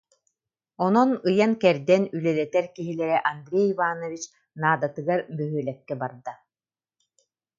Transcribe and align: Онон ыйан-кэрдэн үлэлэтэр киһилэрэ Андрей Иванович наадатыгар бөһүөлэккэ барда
Онон 0.85 1.09
ыйан-кэрдэн 1.29 2.03
үлэлэтэр 2.15 2.65
киһилэрэ 2.75 3.17
Андрей 3.31 3.67
Иванович 3.73 4.23
наадатыгар 4.61 5.19
бөһүөлэккэ 5.37 5.95
барда 6.01 6.33